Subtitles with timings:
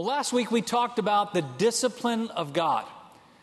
[0.00, 2.86] Well, last week we talked about the discipline of God.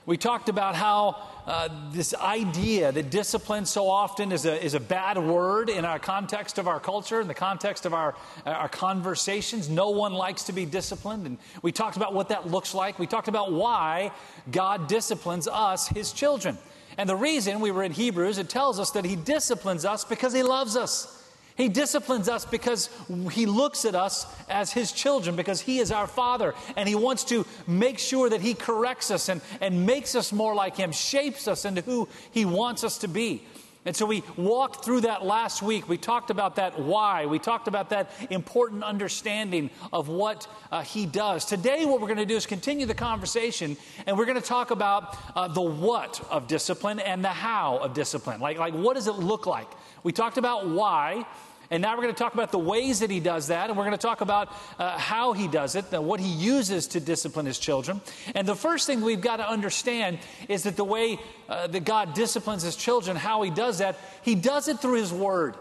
[0.08, 4.80] We talked about how uh, this idea that discipline so often is a, is a
[4.80, 9.70] bad word in our context of our culture, in the context of our, our conversations.
[9.70, 11.28] No one likes to be disciplined.
[11.28, 12.98] And we talked about what that looks like.
[12.98, 14.12] We talked about why
[14.50, 16.58] God disciplines us, his children.
[16.98, 20.34] And the reason we were in Hebrews, it tells us that he disciplines us because
[20.34, 21.17] he loves us.
[21.58, 22.90] He disciplines us because
[23.32, 27.24] He looks at us as His children, because He is our Father, and He wants
[27.26, 31.48] to make sure that He corrects us and, and makes us more like Him, shapes
[31.48, 33.44] us into who He wants us to be.
[33.88, 35.88] And so we walked through that last week.
[35.88, 37.26] We talked about that why.
[37.26, 41.46] We talked about that important understanding of what uh, He does.
[41.46, 44.72] Today, what we're going to do is continue the conversation, and we're going to talk
[44.72, 48.42] about uh, the what of discipline and the how of discipline.
[48.42, 49.70] Like, like, what does it look like?
[50.04, 51.26] We talked about why.
[51.70, 53.84] And now we're going to talk about the ways that he does that, and we're
[53.84, 54.50] going to talk about
[54.80, 58.02] uh, how he does it, what he uses to discipline his children.
[58.36, 61.20] And the first thing we've got to understand is that the way
[61.50, 65.12] uh, that God disciplines his children, how he does that, he does it through his
[65.12, 65.56] word.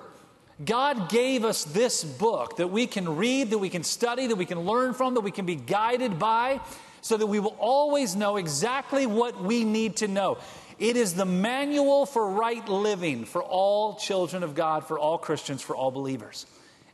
[0.64, 4.47] God gave us this book that we can read, that we can study, that we
[4.47, 6.61] can learn from, that we can be guided by,
[7.02, 10.39] so that we will always know exactly what we need to know.
[10.78, 15.62] It is the manual for right living for all children of God, for all Christians,
[15.62, 16.46] for all believers.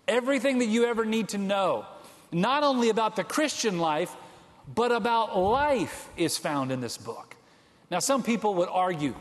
[0.07, 1.87] Everything that you ever need to know,
[2.31, 4.15] not only about the Christian life,
[4.73, 7.35] but about life, is found in this book.
[7.91, 9.15] Now, some people would argue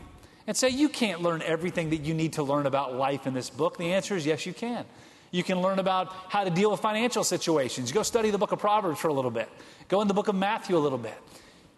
[0.46, 3.50] and say, You can't learn everything that you need to learn about life in this
[3.50, 3.76] book.
[3.78, 4.84] The answer is yes, you can.
[5.32, 7.90] You can learn about how to deal with financial situations.
[7.90, 9.48] Go study the book of Proverbs for a little bit.
[9.88, 11.14] Go in the book of Matthew a little bit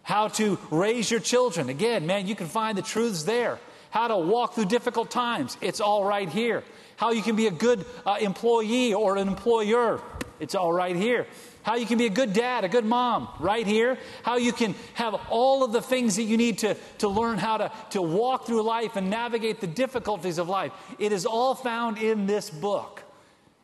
[0.05, 1.67] how to raise your children.
[1.67, 3.59] Again, man, you can find the truths there.
[3.89, 5.57] How to walk through difficult times.
[5.61, 6.63] It's all right here.
[6.95, 9.99] How you can be a good uh, employee or an employer.
[10.39, 11.25] It's all right here.
[11.63, 13.97] How you can be a good dad, a good mom, right here.
[14.21, 17.57] How you can have all of the things that you need to, to learn how
[17.57, 20.71] to, to walk through life and navigate the difficulties of life.
[20.99, 23.01] It is all found in this book.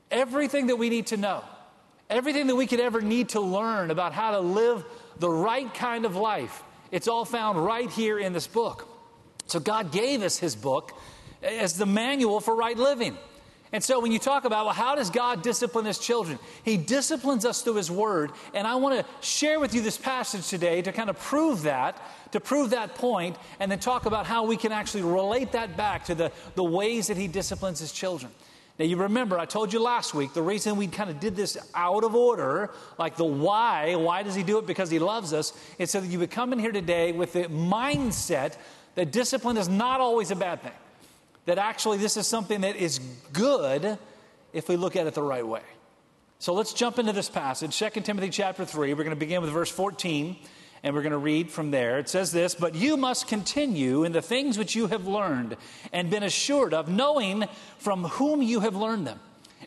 [0.10, 1.44] Everything that we need to know,
[2.10, 4.84] everything that we could ever need to learn about how to live
[5.22, 6.64] the right kind of life.
[6.92, 8.88] It's all found right here in this book.
[9.46, 10.92] So God gave us His book
[11.42, 13.18] as the manual for right living.
[13.72, 16.40] And so when you talk about, well, how does God discipline His children?
[16.64, 18.32] He disciplines us through His Word.
[18.54, 22.02] And I want to share with you this passage today to kind of prove that,
[22.32, 26.06] to prove that point, and then talk about how we can actually relate that back
[26.06, 28.32] to the, the ways that He disciplines His children.
[28.80, 31.58] Now, you remember, I told you last week, the reason we kind of did this
[31.76, 34.66] out of order, like the why, why does he do it?
[34.66, 37.44] Because he loves us, is so that you would come in here today with the
[37.44, 38.58] mindset
[38.96, 40.72] that discipline is not always a bad thing.
[41.46, 43.00] That actually, this is something that is
[43.34, 43.98] good
[44.54, 45.62] if we look at it the right way.
[46.40, 48.94] So let's jump into this passage, 2 Timothy chapter 3.
[48.94, 50.38] We're going to begin with verse 14
[50.84, 52.00] and we're going to read from there.
[52.00, 55.58] It says this But you must continue in the things which you have learned
[55.94, 57.46] and been assured of, knowing
[57.78, 59.20] from whom you have learned them,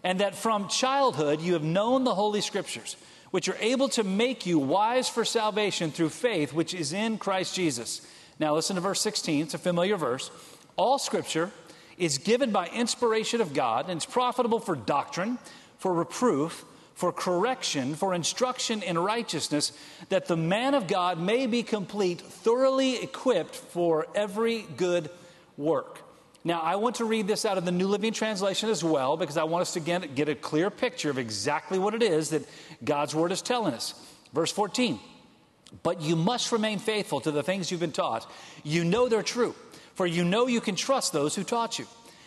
[0.03, 2.97] and that from childhood you have known the Holy Scriptures,
[3.31, 7.55] which are able to make you wise for salvation through faith which is in Christ
[7.55, 8.07] Jesus.
[8.39, 9.43] Now, listen to verse 16.
[9.45, 10.31] It's a familiar verse.
[10.77, 11.53] All Scripture
[11.97, 15.39] is given by inspiration of God, and it's profitable for doctrine,
[15.79, 19.73] for reproof for correction, for instruction in righteousness,
[20.09, 25.11] that the man of God may be complete, thoroughly equipped for every good
[25.57, 26.01] work.
[26.45, 29.37] Now, I want to read this out of the New Living Translation as well, because
[29.37, 32.47] I want us to get, get a clear picture of exactly what it is that
[32.85, 33.95] God's Word is telling us.
[34.35, 35.01] Verse 14
[35.83, 38.31] But you must remain faithful to the things you've been taught.
[38.63, 39.55] You know they're true,
[39.95, 41.87] for you know you can trust those who taught you.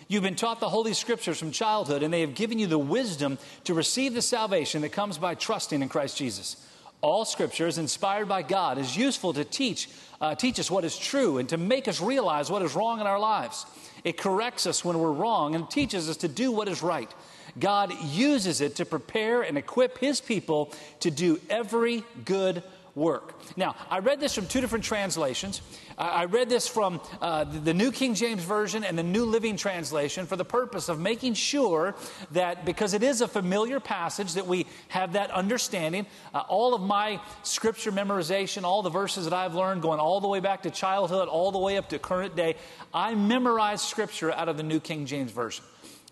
[0.10, 3.38] You've been taught the Holy Scriptures from childhood, and they have given you the wisdom
[3.66, 6.66] to receive the salvation that comes by trusting in Christ Jesus.
[7.02, 9.90] All Scripture is inspired by God, is useful to teach,
[10.22, 13.08] uh, teach us what is true and to make us realize what is wrong in
[13.08, 13.66] our lives.
[14.06, 17.14] It corrects us when we're wrong and teaches us to do what is right.
[17.60, 22.64] God uses it to prepare and equip His people to do every good
[22.98, 23.36] work.
[23.56, 25.62] Now, I read this from two different translations.
[26.00, 30.26] I read this from uh, the New King James Version and the New Living Translation
[30.26, 31.96] for the purpose of making sure
[32.32, 36.08] that because it is a familiar passage that we have that understanding.
[36.34, 40.28] Uh, all of my scripture memorization, all the verses that I've learned going all the
[40.28, 42.56] way back to childhood, all the way up to current day,
[42.94, 45.64] I memorize scripture out of the New King James Version.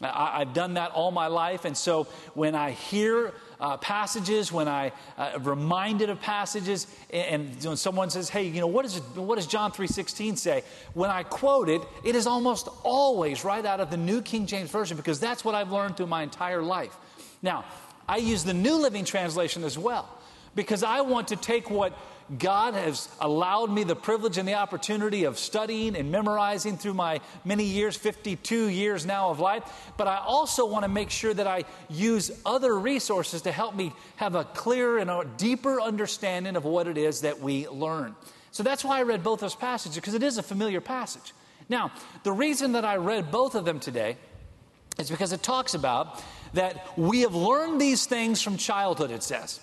[0.01, 2.03] I, have done that all my life, and so
[2.33, 3.33] when I hear
[3.65, 8.61] uh, passages, when I uh, reminded of passages, and, and, when someone says, "Hey, you
[8.61, 10.63] know what, is what does John three sixteen say?"
[10.93, 14.69] When I quote it, it is almost always right out of the New King James
[14.69, 16.95] Version because that's what I've learned through my entire life.
[17.41, 17.65] Now,
[18.07, 20.07] I use the New Living Translation as well
[20.53, 21.97] because I want to take what
[22.39, 27.21] God has allowed me the privilege and the opportunity of studying and memorizing through my
[27.43, 29.91] many years, 52 years now of life.
[29.95, 33.93] But I also want to make sure that I use other resources to help me
[34.15, 38.15] have a clearer and a deeper understanding of what it is that we learn.
[38.49, 41.33] So that's why I read both those passages, because it is a familiar passage.
[41.69, 41.91] Now,
[42.23, 44.17] the reason that I read both of them today
[44.97, 46.23] is because it talks about
[46.53, 49.59] that we have learned these things from childhood, it says.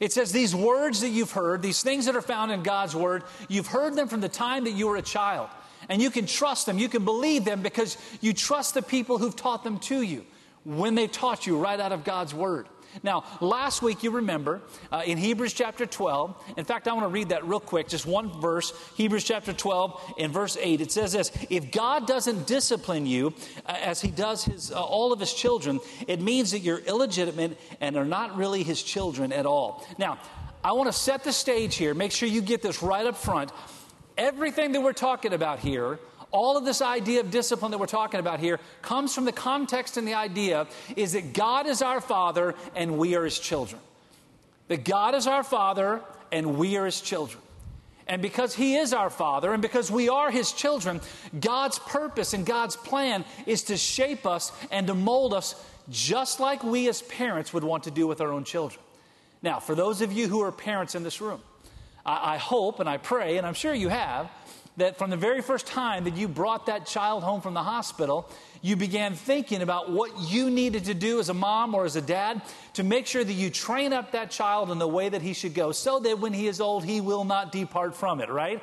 [0.00, 3.22] It says these words that you've heard, these things that are found in God's word,
[3.48, 5.50] you've heard them from the time that you were a child.
[5.88, 9.36] And you can trust them, you can believe them because you trust the people who've
[9.36, 10.24] taught them to you
[10.64, 12.66] when they taught you right out of God's word.
[13.02, 14.60] Now, last week, you remember
[14.90, 18.06] uh, in Hebrews chapter 12, in fact, I want to read that real quick, just
[18.06, 20.80] one verse, Hebrews chapter 12, in verse 8.
[20.80, 23.34] It says this If God doesn't discipline you
[23.66, 27.58] uh, as he does his, uh, all of his children, it means that you're illegitimate
[27.80, 29.86] and are not really his children at all.
[29.98, 30.18] Now,
[30.62, 33.50] I want to set the stage here, make sure you get this right up front.
[34.18, 35.98] Everything that we're talking about here
[36.32, 39.96] all of this idea of discipline that we're talking about here comes from the context
[39.96, 40.66] and the idea
[40.96, 43.80] is that God is our Father and we are His children.
[44.68, 46.00] That God is our Father
[46.30, 47.42] and we are His children.
[48.06, 51.00] And because He is our Father and because we are His children,
[51.38, 55.54] God's purpose and God's plan is to shape us and to mold us
[55.90, 58.80] just like we as parents would want to do with our own children.
[59.42, 61.40] Now, for those of you who are parents in this room,
[62.04, 64.30] I, I hope and I pray, and I'm sure you have,
[64.80, 68.28] that from the very first time that you brought that child home from the hospital,
[68.62, 72.02] you began thinking about what you needed to do as a mom or as a
[72.02, 72.42] dad
[72.74, 75.54] to make sure that you train up that child in the way that he should
[75.54, 78.62] go so that when he is old, he will not depart from it, right?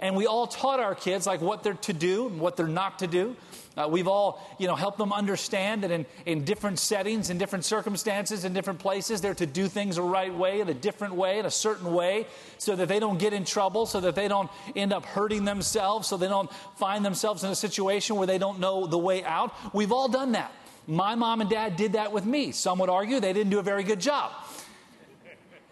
[0.00, 2.98] And we all taught our kids like what they're to do and what they're not
[2.98, 3.36] to do.
[3.76, 7.64] Uh, we've all, you know, helped them understand that in, in different settings, in different
[7.64, 11.38] circumstances, in different places, they're to do things the right way, in a different way,
[11.38, 12.26] in a certain way,
[12.56, 16.08] so that they don't get in trouble, so that they don't end up hurting themselves,
[16.08, 19.54] so they don't find themselves in a situation where they don't know the way out.
[19.74, 20.52] We've all done that.
[20.86, 22.52] My mom and dad did that with me.
[22.52, 24.32] Some would argue they didn't do a very good job.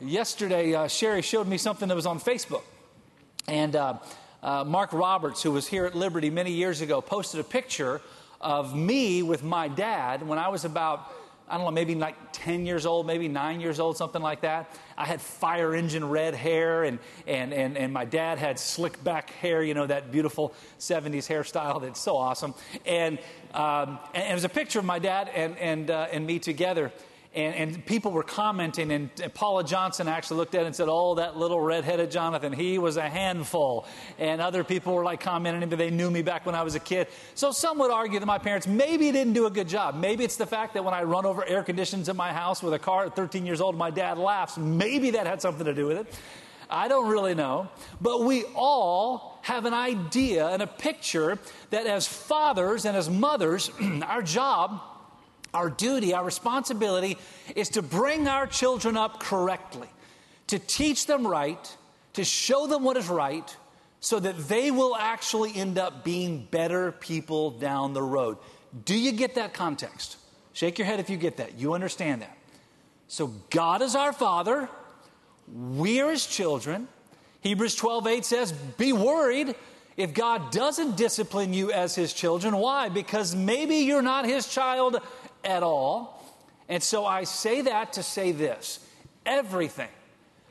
[0.00, 2.64] Yesterday, uh, Sherry showed me something that was on Facebook.
[3.46, 3.98] And uh,
[4.44, 8.02] uh, Mark Roberts, who was here at Liberty many years ago, posted a picture
[8.42, 11.10] of me with my dad when I was about,
[11.48, 14.70] I don't know, maybe like 10 years old, maybe nine years old, something like that.
[14.98, 19.30] I had fire engine red hair, and, and, and, and my dad had slick back
[19.30, 22.52] hair, you know, that beautiful 70s hairstyle that's so awesome.
[22.84, 23.18] And,
[23.54, 26.92] um, and it was a picture of my dad and, and, uh, and me together.
[27.34, 30.86] And, and, people were commenting, and, and, Paula Johnson actually looked at it and said,
[30.88, 33.86] Oh, that little redheaded Jonathan, he was a handful.
[34.20, 36.80] And other people were like commenting, but they knew me back when I was a
[36.80, 37.08] kid.
[37.34, 39.96] So some would argue that my parents maybe didn't do a good job.
[39.96, 42.72] Maybe it's the fact that when I run over air conditions in my house with
[42.72, 44.56] a car at 13 years old, my dad laughs.
[44.56, 46.14] Maybe that had something to do with it.
[46.70, 47.68] I don't really know.
[48.00, 51.38] But we all have an idea and a picture
[51.70, 53.70] that as fathers and as mothers,
[54.06, 54.80] our job
[55.54, 57.16] our duty, our responsibility
[57.54, 59.88] is to bring our children up correctly,
[60.48, 61.76] to teach them right,
[62.14, 63.56] to show them what is right,
[64.00, 68.36] so that they will actually end up being better people down the road.
[68.84, 70.18] Do you get that context?
[70.52, 71.58] Shake your head if you get that.
[71.58, 72.36] You understand that.
[73.08, 74.68] So, God is our Father,
[75.52, 76.88] we are His children.
[77.40, 79.54] Hebrews 12 8 says, Be worried
[79.96, 82.56] if God doesn't discipline you as His children.
[82.56, 82.88] Why?
[82.88, 85.00] Because maybe you're not His child
[85.44, 86.22] at all.
[86.68, 88.80] And so I say that to say this
[89.26, 89.88] everything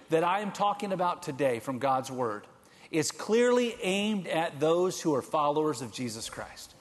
[0.09, 2.45] that I am talking about today from God's Word
[2.91, 6.75] is clearly aimed at those who are followers of Jesus Christ.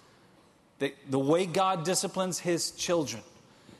[0.79, 3.23] The, the way God disciplines His children.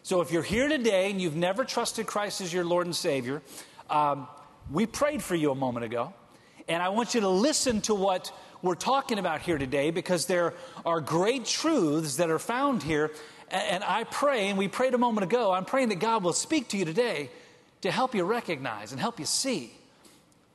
[0.03, 3.43] So if you're here today and you've never trusted Christ as your Lord and Savior,
[3.91, 4.27] um,
[4.71, 6.15] we prayed for you a moment ago.
[6.69, 10.55] And I want you to listen to what we're talking about here today because there
[10.87, 13.11] are great truths that are found here
[13.53, 16.69] and I pray, and we prayed a moment ago, I'm praying that God will speak
[16.69, 17.31] to you today
[17.83, 19.73] to help you recognize and help you see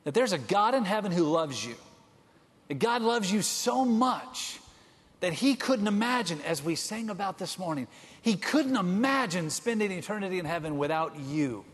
[0.04, 1.76] that there's a God in heaven who loves you.
[2.68, 4.58] That God loves you so much
[5.20, 7.86] that He couldn't imagine, as we sang about this morning,
[8.22, 11.64] He couldn't imagine spending eternity in heaven without you.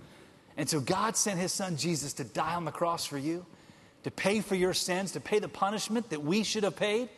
[0.56, 3.44] And so God sent His Son Jesus to die on the cross for you,
[4.02, 7.08] to pay for your sins, to pay the punishment that we should have paid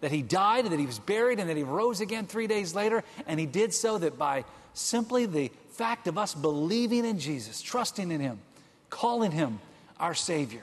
[0.00, 2.74] that he died and that he was buried and that he rose again three days
[2.74, 3.02] later.
[3.26, 8.10] And he did so that by simply the fact of us believing in Jesus, trusting
[8.10, 8.38] in him,
[8.90, 9.58] calling him
[9.98, 10.62] our Savior,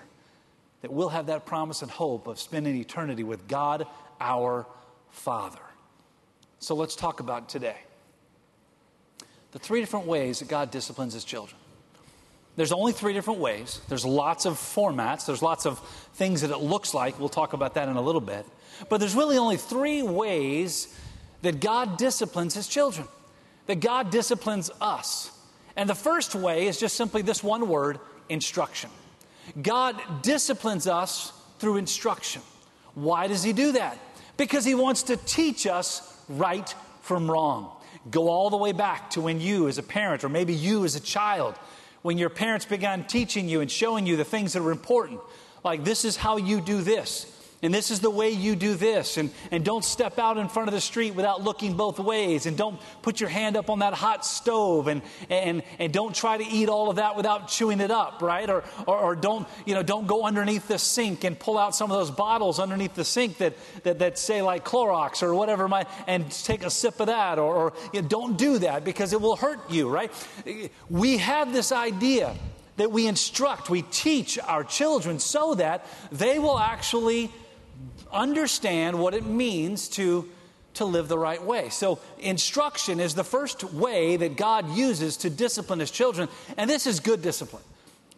[0.81, 3.87] that we'll have that promise and hope of spending eternity with God
[4.19, 4.65] our
[5.11, 5.59] Father.
[6.59, 7.77] So let's talk about today
[9.51, 11.59] the three different ways that God disciplines his children.
[12.55, 13.81] There's only three different ways.
[13.87, 15.25] There's lots of formats.
[15.25, 15.79] There's lots of
[16.15, 17.19] things that it looks like.
[17.19, 18.45] We'll talk about that in a little bit.
[18.89, 20.99] But there's really only three ways
[21.41, 23.07] that God disciplines his children,
[23.67, 25.31] that God disciplines us.
[25.75, 27.99] And the first way is just simply this one word
[28.29, 28.89] instruction.
[29.61, 32.41] God disciplines us through instruction.
[32.95, 33.97] Why does he do that?
[34.37, 37.71] Because he wants to teach us right from wrong.
[38.09, 40.95] Go all the way back to when you, as a parent, or maybe you as
[40.95, 41.55] a child,
[42.01, 45.19] when your parents began teaching you and showing you the things that are important.
[45.63, 47.32] Like, this is how you do this
[47.63, 49.17] and this is the way you do this.
[49.17, 52.45] And, and don't step out in front of the street without looking both ways.
[52.45, 54.87] And don't put your hand up on that hot stove.
[54.87, 58.49] And, and, and don't try to eat all of that without chewing it up right?
[58.49, 61.91] Or, or, or don't you know don't go underneath the sink and pull out some
[61.91, 63.53] of those bottles underneath the sink that,
[63.83, 67.39] that, that say like Clorox or whatever my, and take a sip of that.
[67.39, 70.11] Or, or you know, don't do that because it will hurt you right?
[70.89, 72.35] We have this idea
[72.77, 77.31] that we instruct, we teach our children so that they will actually
[78.13, 80.29] understand what it means to,
[80.75, 81.69] to live the right way.
[81.69, 86.87] So, instruction is the first way that God uses to discipline his children, and this
[86.87, 87.63] is good discipline.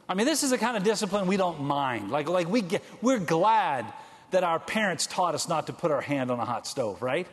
[0.07, 2.11] I mean, this is the kind of discipline we don't mind.
[2.11, 3.85] Like, like we get, we're glad
[4.31, 7.27] that our parents taught us not to put our hand on a hot stove, right?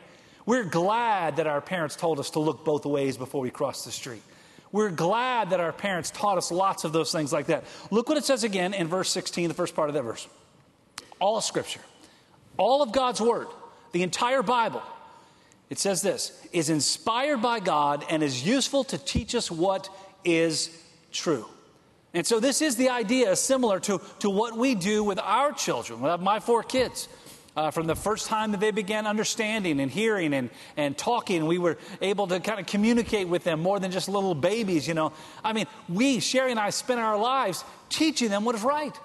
[0.45, 3.91] We're glad that our parents told us to look both ways before we cross the
[3.91, 4.21] street.
[4.71, 7.63] We're glad that our parents taught us lots of those things like that.
[7.91, 10.27] Look what it says again in verse 16, the first part of that verse.
[11.19, 11.79] All scripture
[12.57, 13.47] all of God's Word,
[13.91, 14.83] the entire Bible,
[15.69, 19.89] it says this, is inspired by God and is useful to teach us what
[20.23, 20.69] is
[21.11, 21.47] true.
[22.13, 26.01] And so, this is the idea similar to, to what we do with our children.
[26.01, 27.07] We have my four kids.
[27.55, 31.59] Uh, from the first time that they began understanding and hearing and, and talking, we
[31.59, 35.13] were able to kind of communicate with them more than just little babies, you know.
[35.43, 38.99] I mean, we, Sherry and I, spent our lives teaching them what is right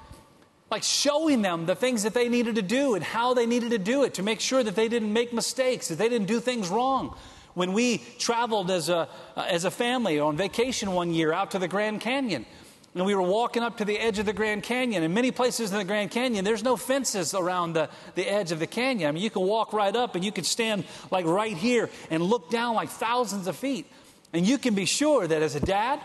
[0.71, 3.79] like showing them the things that they needed to do and how they needed to
[3.79, 6.69] do it to make sure that they didn't make mistakes, that they didn't do things
[6.69, 7.17] wrong.
[7.55, 11.59] When we traveled as a, uh, as a family on vacation one year out to
[11.59, 12.47] the Grand Canyon,
[12.95, 15.03] and we were walking up to the edge of the Grand Canyon.
[15.03, 18.59] In many places in the Grand Canyon, there's no fences around the, the edge of
[18.59, 19.09] the canyon.
[19.09, 22.23] I mean, you can walk right up and you can stand like right here and
[22.23, 23.87] look down like thousands of feet.
[24.33, 26.01] And you can be sure that as a dad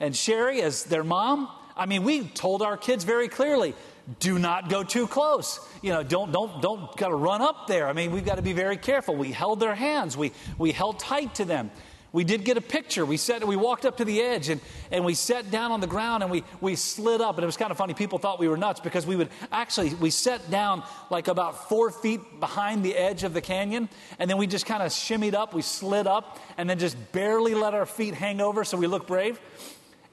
[0.00, 3.74] and Sherry as their mom, I mean, we told our kids very clearly
[4.20, 5.60] do not go too close.
[5.82, 7.88] You know, don't don't don't got to run up there.
[7.88, 9.16] I mean, we've got to be very careful.
[9.16, 10.16] We held their hands.
[10.16, 11.70] We we held tight to them.
[12.14, 13.04] We did get a picture.
[13.04, 14.60] We sat, we walked up to the edge and,
[14.92, 17.34] and we sat down on the ground and we, we slid up.
[17.34, 17.92] And it was kind of funny.
[17.92, 21.90] People thought we were nuts because we would actually, we sat down like about four
[21.90, 23.88] feet behind the edge of the canyon.
[24.20, 25.54] And then we just kind of shimmied up.
[25.54, 29.08] We slid up and then just barely let our feet hang over so we looked
[29.08, 29.40] brave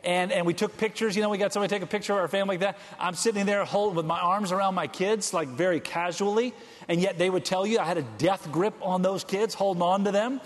[0.04, 1.16] and, and we took pictures.
[1.16, 2.78] You know, we got somebody take a picture of our family like that.
[3.00, 6.54] I'm sitting there holding with my arms around my kids, like very casually,
[6.88, 9.84] and yet they would tell you I had a death grip on those kids, holding
[9.84, 10.42] on to them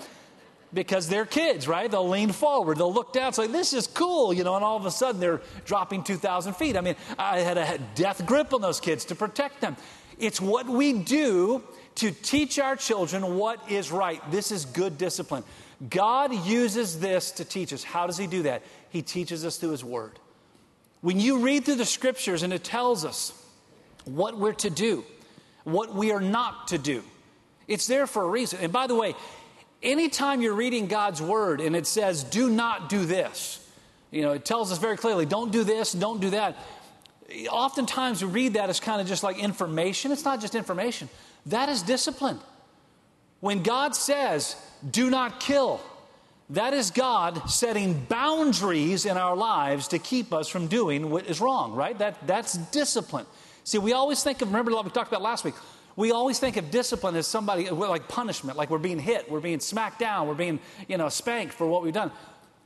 [0.73, 1.89] because they're kids, right?
[1.89, 4.77] They'll lean forward, they'll look down, it's like, this is cool, you know, and all
[4.77, 6.75] of a sudden they're dropping 2,000 feet.
[6.75, 9.77] I mean, I had a death grip on those kids to protect them.
[10.19, 11.63] It's what we do
[11.95, 14.19] to teach our children what is right.
[14.31, 15.43] This is good discipline.
[15.89, 17.83] God uses this to teach us.
[17.83, 18.61] How does He do that?
[18.95, 20.13] He teaches us through His Word.
[21.01, 23.33] When you read through the scriptures and it tells us
[24.05, 25.03] what we're to do,
[25.65, 27.03] what we are not to do,
[27.67, 28.59] it's there for a reason.
[28.61, 29.13] And by the way,
[29.83, 33.59] anytime you're reading God's Word and it says, do not do this,
[34.11, 36.55] you know, it tells us very clearly, don't do this, don't do that.
[37.49, 40.13] Oftentimes we read that as kind of just like information.
[40.13, 41.09] It's not just information,
[41.47, 42.39] that is discipline.
[43.41, 44.55] When God says,
[44.89, 45.81] do not kill,
[46.49, 51.41] that is God setting boundaries in our lives to keep us from doing what is
[51.41, 51.97] wrong, right?
[51.97, 53.25] That, that's discipline.
[53.63, 55.55] See, we always think of, remember what we talked about last week,
[55.95, 59.59] we always think of discipline as somebody, like punishment, like we're being hit, we're being
[59.59, 62.11] smacked down, we're being, you know, spanked for what we've done.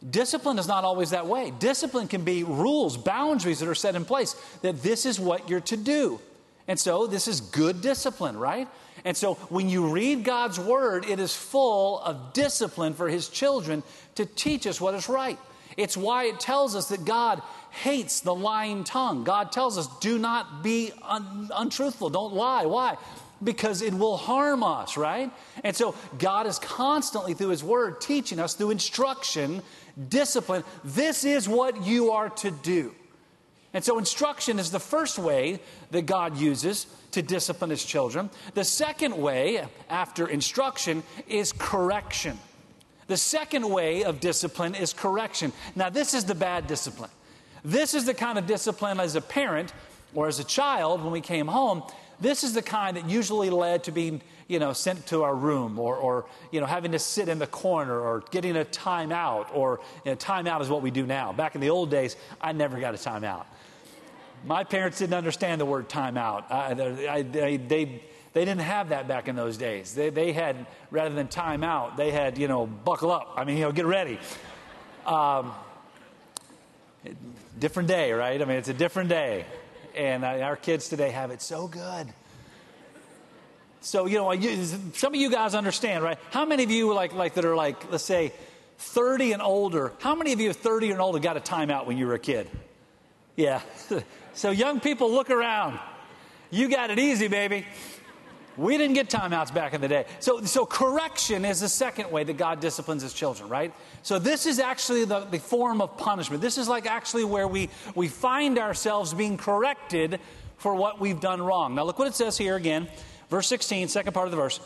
[0.09, 1.51] Discipline is not always that way.
[1.59, 5.59] Discipline can be rules, boundaries that are set in place that this is what you're
[5.62, 6.19] to do.
[6.67, 8.67] And so this is good discipline, right?
[9.05, 13.83] And so when you read God's word, it is full of discipline for his children
[14.15, 15.39] to teach us what is right.
[15.77, 17.41] It's why it tells us that God
[17.71, 19.23] hates the lying tongue.
[19.23, 22.65] God tells us, do not be un- untruthful, don't lie.
[22.65, 22.97] Why?
[23.41, 25.31] Because it will harm us, right?
[25.63, 29.61] And so God is constantly, through His Word, teaching us through instruction,
[30.09, 30.63] discipline.
[30.83, 32.93] This is what you are to do.
[33.73, 35.59] And so, instruction is the first way
[35.91, 38.29] that God uses to discipline his children.
[38.53, 42.39] The second way, after instruction, is correction.
[43.07, 45.51] The second way of discipline is correction.
[45.75, 47.09] Now, this is the bad discipline.
[47.63, 49.73] This is the kind of discipline as a parent
[50.13, 51.83] or as a child when we came home.
[52.19, 55.79] This is the kind that usually led to being, you know, sent to our room
[55.79, 59.79] or, or you know, having to sit in the corner or getting a timeout or
[60.05, 61.31] you know, timeout is what we do now.
[61.33, 63.45] Back in the old days, I never got a timeout.
[64.46, 66.46] My parents didn't understand the word timeout.
[66.50, 66.72] I,
[67.13, 68.01] I, they, they,
[68.34, 69.93] they didn't have that back in those days.
[69.93, 73.34] They, they had, rather than timeout, they had, you know, buckle up.
[73.36, 74.19] I mean, you know, get ready.
[75.05, 75.51] Um,
[77.58, 78.41] different day, right?
[78.41, 79.46] I mean, it's a different day.
[79.96, 82.08] And uh, our kids today have it so good.
[83.81, 84.34] So, you know,
[84.93, 86.17] some of you guys understand, right?
[86.31, 88.34] How many of you, like, like that are like, let's say,
[88.77, 92.08] 30 and older, how many of you 30 and older got a timeout when you
[92.08, 92.50] were a kid?
[93.36, 93.62] Yeah.
[94.33, 95.79] so, young people, look around.
[96.51, 97.65] You got it easy, baby.
[98.59, 100.05] We didn't get timeouts back in the day.
[100.19, 103.71] So, so correction is the second way that God disciplines his children, right?
[104.03, 106.41] So this is actually the, the form of punishment.
[106.41, 110.19] This is like actually where we, we find ourselves being corrected
[110.57, 111.74] for what we've done wrong.
[111.74, 112.89] Now look what it says here again,
[113.29, 114.59] verse 16, second part of the verse.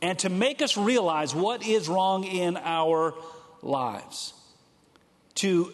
[0.00, 3.14] And to make us realize what is wrong in our
[3.62, 4.32] lives.
[5.36, 5.72] To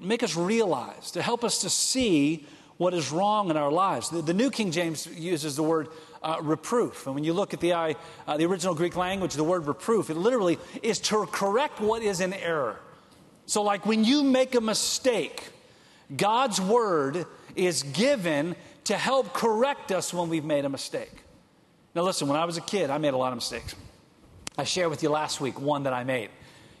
[0.00, 4.10] make us realize, to help us to see what is wrong in our lives.
[4.10, 5.88] The, the New King James uses the word
[6.22, 7.06] uh, reproof.
[7.06, 7.94] And when you look at the, uh,
[8.36, 12.32] the original Greek language, the word reproof, it literally is to correct what is in
[12.32, 12.80] error.
[13.46, 15.50] So, like when you make a mistake,
[16.16, 21.24] God's word is given to help correct us when we've made a mistake.
[21.94, 23.74] Now, listen, when I was a kid, I made a lot of mistakes.
[24.56, 26.30] I shared with you last week one that I made.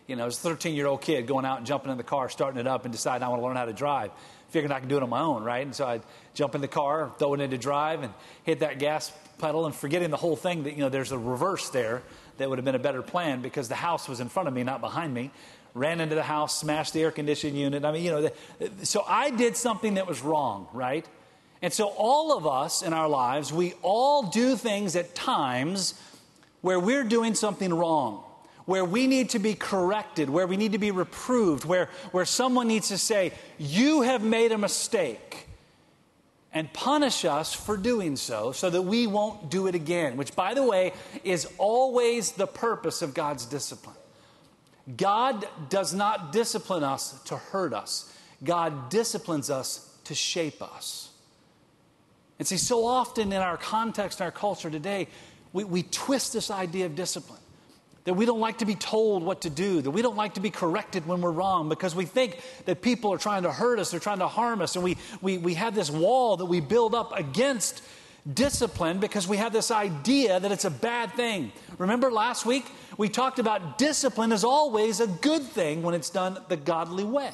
[0.06, 2.04] You know, I was a 13 year old kid going out and jumping in the
[2.04, 4.10] car, starting it up, and deciding I want to learn how to drive.
[4.50, 5.64] Figuring I can do it on my own, right?
[5.64, 6.02] And so I'd
[6.34, 8.12] jump in the car, throw it into drive, and
[8.44, 11.70] hit that gas pedal and forgetting the whole thing that, you know, there's a reverse
[11.70, 12.02] there
[12.36, 14.62] that would have been a better plan because the house was in front of me,
[14.62, 15.30] not behind me.
[15.72, 17.84] Ran into the house, smashed the air conditioning unit.
[17.84, 21.04] I mean, you know, the, so I did something that was wrong, right?
[21.62, 25.94] And so all of us in our lives, we all do things at times
[26.60, 28.22] where we're doing something wrong
[28.66, 32.68] where we need to be corrected, where we need to be reproved, where, where someone
[32.68, 35.46] needs to say, You have made a mistake
[36.52, 40.54] and punish us for doing so, so that we won't do it again, which, by
[40.54, 40.92] the way,
[41.24, 43.96] is always the purpose of God's discipline.
[44.96, 51.10] God does not discipline us to hurt us, God disciplines us to shape us.
[52.38, 55.08] And see, so often in our context, in our culture today,
[55.52, 57.40] we, we twist this idea of discipline
[58.04, 60.40] that we don't like to be told what to do, that we don't like to
[60.40, 63.90] be corrected when we're wrong because we think that people are trying to hurt us,
[63.90, 66.94] they're trying to harm us, and we, we, we have this wall that we build
[66.94, 67.82] up against
[68.32, 71.52] discipline because we have this idea that it's a bad thing.
[71.78, 76.38] Remember last week we talked about discipline is always a good thing when it's done
[76.48, 77.30] the godly way.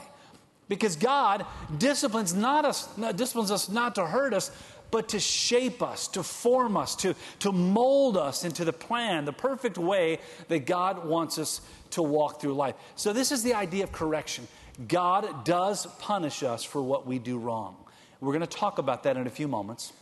[0.68, 1.44] Because God
[1.78, 4.50] disciplines, not us, disciplines us not to hurt us,
[4.90, 9.32] but to shape us, to form us, to, to mold us into the plan, the
[9.32, 12.74] perfect way that God wants us to walk through life.
[12.96, 14.46] So, this is the idea of correction.
[14.88, 17.76] God does punish us for what we do wrong.
[18.20, 19.92] We're going to talk about that in a few moments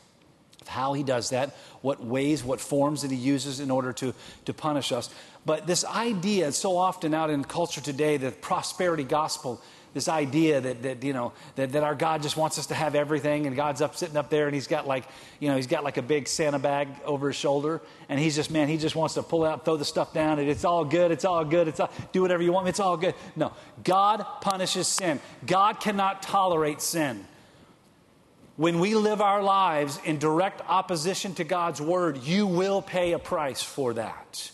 [0.66, 4.52] how he does that, what ways, what forms that he uses in order to, to
[4.52, 5.10] punish us.
[5.46, 9.62] But this idea, so often out in culture today, the prosperity gospel,
[9.94, 12.94] this idea that, that you know that, that our god just wants us to have
[12.94, 15.04] everything and god's up sitting up there and he's got like
[15.40, 18.50] you know he's got like a big santa bag over his shoulder and he's just
[18.50, 21.10] man he just wants to pull out throw the stuff down and it's all good
[21.10, 23.52] it's all good it's all, do whatever you want it's all good no
[23.84, 27.24] god punishes sin god cannot tolerate sin
[28.58, 33.18] when we live our lives in direct opposition to God's word, you will pay a
[33.20, 34.50] price for that.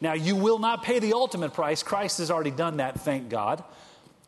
[0.00, 1.84] Now, you will not pay the ultimate price.
[1.84, 3.62] Christ has already done that, thank God.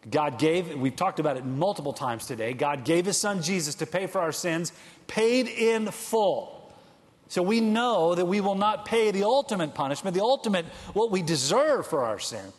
[0.09, 3.87] God gave, we've talked about it multiple times today, God gave his son Jesus to
[3.87, 4.73] pay for our sins,
[5.07, 6.73] paid in full.
[7.29, 11.23] So we know that we will not pay the ultimate punishment, the ultimate, what we
[11.23, 12.53] deserve for our sin.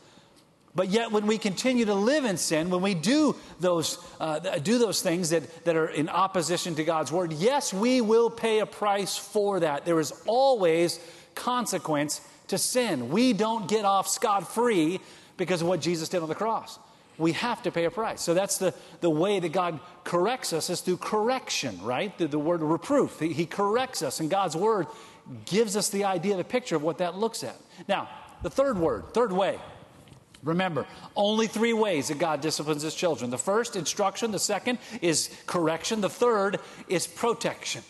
[0.76, 4.78] But yet, when we continue to live in sin, when we do those, uh, do
[4.78, 8.66] those things that, that are in opposition to God's word, yes, we will pay a
[8.66, 9.86] price for that.
[9.86, 11.00] There is always
[11.34, 13.10] consequence to sin.
[13.10, 15.00] We don't get off scot free
[15.38, 16.78] because of what Jesus did on the cross
[17.18, 18.22] we have to pay a price.
[18.22, 22.16] So that's the, the way that God corrects us is through correction, right?
[22.18, 23.20] The, the word reproof.
[23.20, 24.88] He, he corrects us, and God's word
[25.46, 27.56] gives us the idea, the picture of what that looks at.
[27.88, 28.10] Now,
[28.44, 29.60] the third word, third way.
[30.44, 33.32] Remember, only three ways that God disciplines his children.
[33.32, 34.32] The first, instruction.
[34.32, 36.02] The second is correction.
[36.02, 37.82] The third is protection.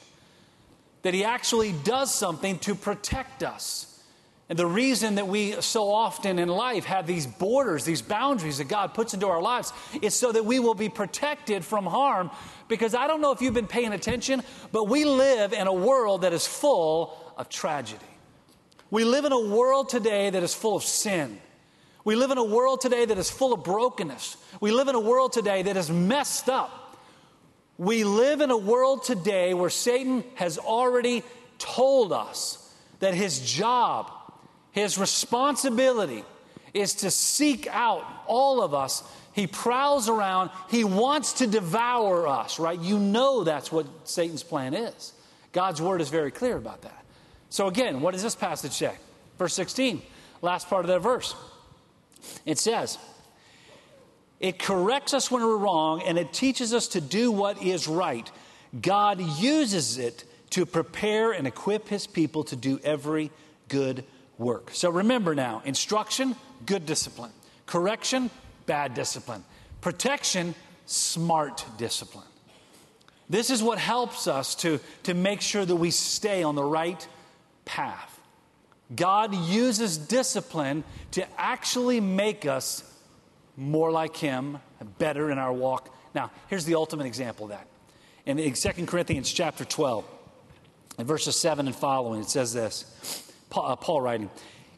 [1.01, 3.86] That he actually does something to protect us.
[4.49, 8.69] And the reason that we so often in life have these borders, these boundaries that
[8.69, 12.31] God puts into our lives, is so that we will be protected from harm.
[12.69, 16.21] Because I don't know if you've been paying attention, but we live in a world
[16.21, 17.99] that is full of tragedy.
[18.89, 21.39] We live in a world today that is full of sin.
[22.05, 24.37] We live in a world today that is full of brokenness.
[24.61, 26.97] We live in a world today that is messed up.
[27.77, 31.23] We live in a world today where Satan has already
[31.57, 34.09] told us that his job
[34.77, 36.23] his responsibility
[36.71, 39.03] is to seek out all of us.
[39.33, 42.79] He prowls around, he wants to devour us, right?
[42.79, 45.13] You know that's what Satan's plan is.
[45.51, 47.03] God's word is very clear about that.
[47.49, 48.93] So, again, what does this passage say?
[49.39, 49.99] Verse 16,
[50.43, 51.35] last part of that verse.
[52.45, 52.99] It says,
[54.39, 58.29] It corrects us when we're wrong and it teaches us to do what is right.
[58.79, 63.31] God uses it to prepare and equip his people to do every
[63.69, 64.03] good
[64.37, 64.69] work.
[64.73, 67.31] So remember now instruction, good discipline.
[67.65, 68.29] Correction,
[68.65, 69.43] bad discipline.
[69.81, 72.25] Protection, smart discipline.
[73.29, 77.05] This is what helps us to, to make sure that we stay on the right
[77.65, 78.13] path.
[78.95, 82.83] God uses discipline to actually make us
[83.57, 85.93] more like Him, and better in our walk.
[86.13, 87.67] Now, here's the ultimate example of that.
[88.25, 90.05] In 2 Corinthians chapter 12,
[90.99, 94.29] in verses 7 and following, it says this Uh, Paul writing,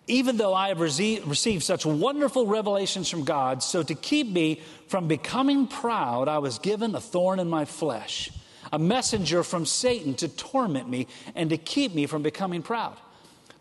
[0.07, 5.07] even though I have received such wonderful revelations from God, so to keep me from
[5.07, 8.31] becoming proud, I was given a thorn in my flesh,
[8.73, 12.97] a messenger from Satan to torment me and to keep me from becoming proud.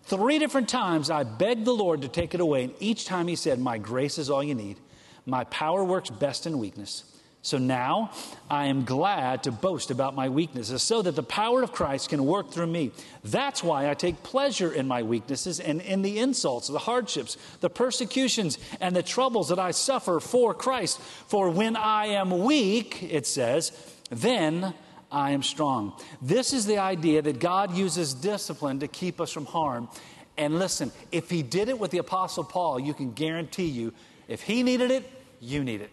[0.04, 3.36] Three different times I begged the Lord to take it away, and each time he
[3.36, 4.78] said, My grace is all you need.
[5.26, 7.04] My power works best in weakness.
[7.40, 8.11] So now
[8.51, 12.27] I am glad to boast about my weaknesses so that the power of Christ can
[12.27, 12.90] work through me.
[13.24, 17.70] That's why I take pleasure in my weaknesses and in the insults, the hardships, the
[17.70, 21.01] persecutions, and the troubles that I suffer for Christ.
[21.01, 23.72] For when I am weak, it says,
[24.11, 24.74] then
[25.11, 25.94] I am strong.
[26.20, 29.88] This is the idea that God uses discipline to keep us from harm.
[30.37, 33.94] And listen, if He did it with the Apostle Paul, you can guarantee you,
[34.27, 35.90] if He needed it, you need it.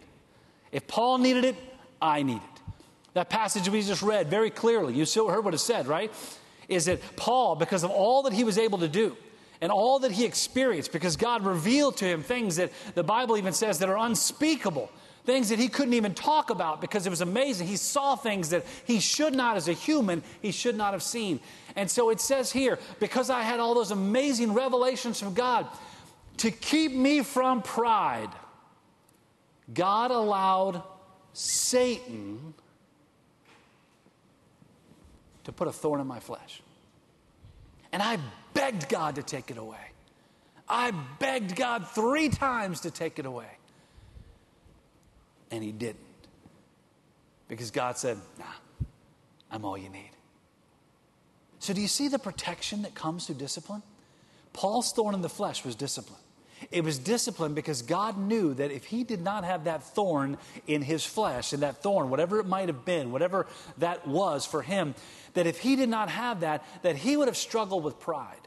[0.76, 1.56] If Paul needed it,
[2.02, 2.62] I need it.
[3.14, 6.12] That passage we just read very clearly, you still heard what it said, right?
[6.68, 9.16] Is that Paul, because of all that he was able to do
[9.62, 13.54] and all that he experienced, because God revealed to him things that the Bible even
[13.54, 14.92] says that are unspeakable,
[15.24, 17.68] things that he couldn't even talk about because it was amazing.
[17.68, 21.40] He saw things that he should not, as a human, he should not have seen.
[21.78, 25.68] And so it says here, because I had all those amazing revelations from God,
[26.40, 28.28] to keep me from pride.
[29.74, 30.84] God allowed
[31.34, 32.54] Satan
[35.44, 36.62] to put a thorn in my flesh.
[37.92, 38.18] And I
[38.54, 39.78] begged God to take it away.
[40.68, 43.50] I begged God three times to take it away.
[45.52, 46.00] And He didn't.
[47.48, 48.46] Because God said, Nah,
[49.52, 50.12] I'm all you need.
[51.60, 53.84] So, do you see the protection that comes through discipline?
[54.54, 56.20] Paul's thorn in the flesh was discipline.
[56.72, 60.38] It was discipline because God knew that if he did not have that thorn
[60.68, 63.46] in his flesh, and that thorn, whatever it might have been, whatever
[63.78, 64.96] that was for him,
[65.34, 68.40] that if he did not have that, that he would have struggled with pride.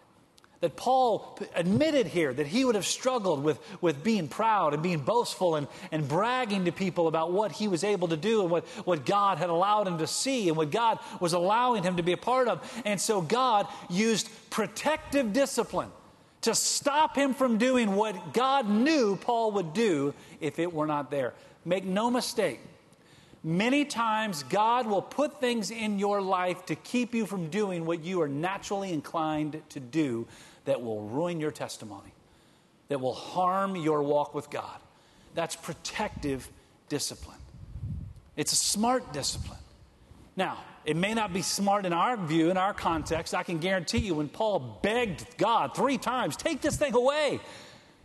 [0.61, 4.99] That Paul admitted here that he would have struggled with, with being proud and being
[4.99, 8.67] boastful and, and bragging to people about what he was able to do and what,
[8.85, 12.11] what God had allowed him to see and what God was allowing him to be
[12.11, 12.83] a part of.
[12.85, 15.93] And so God used protective discipline
[16.43, 21.11] to stop him from doing what God knew Paul would do if it were not
[21.11, 21.35] there.
[21.65, 22.61] Make no mistake,
[23.43, 28.05] many times God will put things in your life to keep you from doing what
[28.05, 30.27] you are naturally inclined to do
[30.65, 32.13] that will ruin your testimony,
[32.89, 34.79] that will harm your walk with God.
[35.35, 36.49] That's protective
[36.89, 37.39] discipline.
[38.37, 39.59] It's a smart discipline.
[40.37, 43.35] Now, it may not be smart in our view, in our context.
[43.35, 47.41] I can guarantee you, when Paul begged God three times, take this thing away,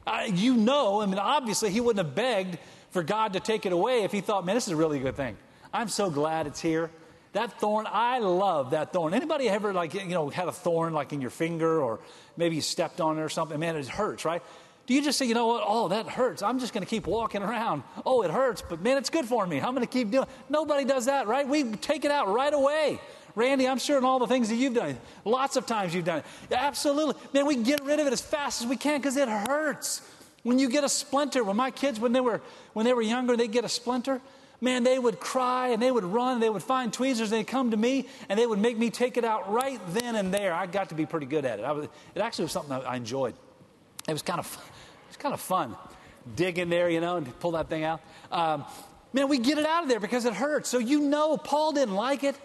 [0.05, 2.57] uh, you know, I mean, obviously, he wouldn't have begged
[2.91, 5.15] for God to take it away if he thought, man, this is a really good
[5.15, 5.37] thing.
[5.73, 6.91] I'm so glad it's here.
[7.31, 9.13] That thorn, I love that thorn.
[9.13, 12.01] Anybody ever, like, you know, had a thorn, like, in your finger, or
[12.35, 13.57] maybe you stepped on it or something?
[13.61, 14.43] Man, it hurts, right?
[14.85, 15.63] Do you just say, you know what?
[15.65, 16.41] Oh, that hurts.
[16.41, 17.83] I'm just going to keep walking around.
[18.05, 19.61] Oh, it hurts, but man, it's good for me.
[19.61, 20.27] I'm going to keep doing.
[20.49, 21.47] Nobody does that, right?
[21.47, 22.99] We take it out right away.
[23.35, 26.19] Randy, I'm sure in all the things that you've done, lots of times you've done
[26.19, 26.25] it.
[26.51, 27.15] Absolutely.
[27.33, 30.01] Man, we get rid of it as fast as we can because it hurts.
[30.43, 32.41] When you get a splinter, when my kids, when they were
[32.73, 34.21] when they were younger, they get a splinter,
[34.59, 37.47] man, they would cry and they would run and they would find tweezers and they'd
[37.47, 40.53] come to me and they would make me take it out right then and there.
[40.53, 41.63] I got to be pretty good at it.
[41.63, 43.35] Was, it actually was something I enjoyed.
[44.07, 45.75] It was kind of, it was kind of fun.
[46.35, 48.01] Dig in there, you know, and pull that thing out.
[48.31, 48.65] Um,
[49.11, 50.69] man, we get it out of there because it hurts.
[50.69, 52.35] So you know, Paul didn't like it.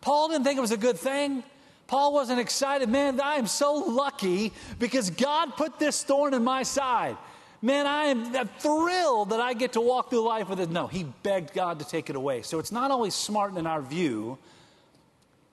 [0.00, 1.42] Paul didn't think it was a good thing.
[1.86, 2.88] Paul wasn't excited.
[2.88, 7.16] Man, I am so lucky because God put this thorn in my side.
[7.60, 10.70] Man, I am thrilled that I get to walk through life with it.
[10.70, 12.42] No, he begged God to take it away.
[12.42, 14.38] So it's not always smart in our view,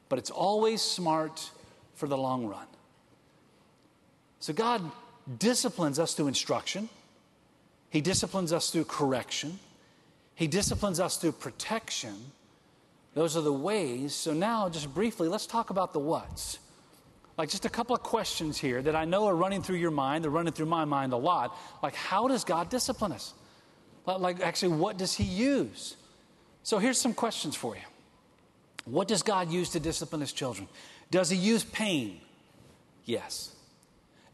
[0.08, 1.50] but it's always smart
[1.96, 2.68] for the long run.
[4.39, 4.91] So God
[5.38, 6.90] disciplines us through instruction,
[7.90, 9.60] He disciplines us through correction,
[10.36, 12.16] He disciplines us through protection.
[13.14, 14.14] Those are the ways.
[14.14, 16.60] So now, just briefly, let's talk about the what's.
[17.38, 20.24] Like, just a couple of questions here that I know are running through your mind.
[20.24, 21.58] They're running through my mind a lot.
[21.82, 23.34] Like, how does God discipline us?
[24.06, 25.96] Like, actually, what does He use?
[26.64, 27.82] So, here's some questions for you.
[28.84, 30.68] What does God use to discipline His children?
[31.10, 32.20] Does He use pain?
[33.06, 33.55] Yes.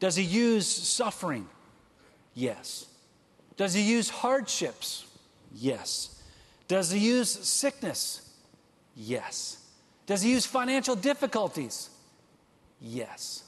[0.02, 1.46] Does He use suffering?
[2.34, 2.86] Yes.
[3.56, 5.06] Does He use hardships?
[5.54, 6.20] Yes.
[6.66, 8.28] Does He use sickness?
[8.96, 9.64] Yes.
[10.06, 11.88] Does He use financial difficulties?
[12.80, 13.44] Yes.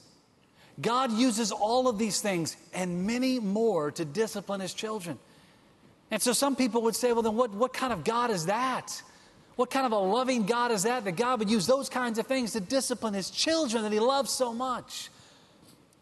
[0.80, 5.18] God uses all of these things and many more to discipline his children.
[6.12, 9.02] And so some people would say, well, then what, what kind of God is that?
[9.56, 11.04] What kind of a loving God is that?
[11.04, 14.30] That God would use those kinds of things to discipline his children that he loves
[14.30, 15.10] so much.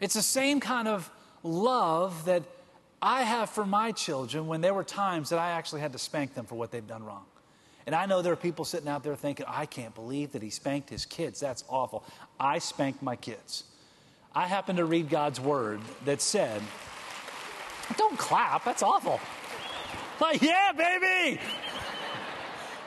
[0.02, 1.08] It's the same kind of
[1.44, 2.42] love that
[3.00, 6.34] I have for my children when there were times that I actually had to spank
[6.34, 7.24] them for what they've done wrong.
[7.86, 10.50] And I know there are people sitting out there thinking, I can't believe that he
[10.50, 11.38] spanked his kids.
[11.38, 12.04] That's awful.
[12.38, 13.62] I spanked my kids.
[14.34, 16.60] I happened to read God's word that said,
[17.96, 19.20] Don't clap, that's awful.
[20.20, 21.40] Like, yeah, baby!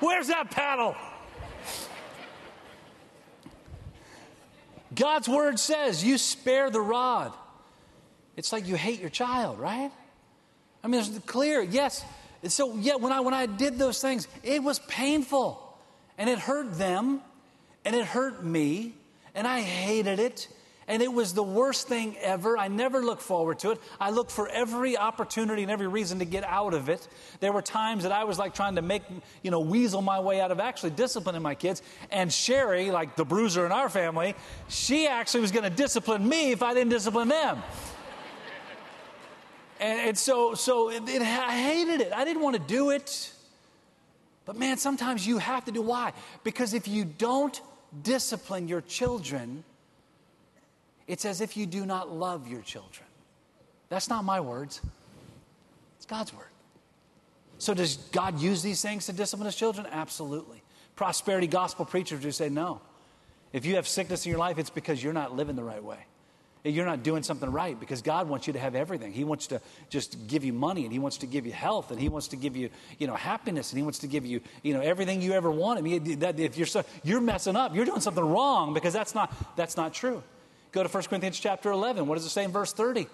[0.02, 0.98] Where's that paddle?
[4.96, 7.34] God's word says, You spare the rod.
[8.36, 9.92] It's like you hate your child, right?
[10.84, 12.04] I mean, it's clear, yes,
[12.46, 15.60] and so, yeah, when I, when I did those things, it was painful.
[16.16, 17.22] And it hurt them,
[17.84, 18.94] and it hurt me,
[19.34, 20.48] and I hated it.
[20.88, 22.58] And it was the worst thing ever.
[22.58, 23.82] I never looked forward to it.
[24.00, 27.08] I looked for every opportunity and every reason to get out of it.
[27.40, 29.02] There were times that I was like trying to make,
[29.42, 31.82] you know, weasel my way out of actually disciplining my kids.
[32.12, 34.36] And Sherry, like the bruiser in our family,
[34.68, 37.64] she actually was going to discipline me if I didn't discipline them.
[39.80, 42.14] And, and so, so it, it, I hated it.
[42.14, 43.34] I didn't want to do it.
[44.46, 46.14] But man, sometimes you have to do why?
[46.44, 47.60] Because if you don't
[48.04, 49.64] discipline your children,
[51.08, 53.06] it's as if you do not love your children.
[53.90, 54.82] That's not my words,
[55.98, 56.44] it's God's word.
[57.58, 59.88] So, does God use these things to discipline his children?
[59.90, 60.62] Absolutely.
[60.96, 62.82] Prosperity gospel preachers who say no.
[63.54, 66.00] If you have sickness in your life, it's because you're not living the right way
[66.74, 69.14] you're not doing something right because God wants you to have everything.
[69.14, 72.00] He wants to just give you money and He wants to give you health and
[72.00, 74.74] He wants to give you, you know, happiness and He wants to give you, you
[74.74, 75.78] know, everything you ever want.
[75.78, 79.32] I mean, if you're, so, you're messing up, you're doing something wrong because that's not,
[79.56, 80.24] that's not true.
[80.76, 82.06] Go to 1 Corinthians chapter 11.
[82.06, 83.08] What does it say in verse 30?